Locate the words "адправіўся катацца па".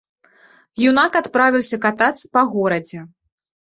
1.21-2.41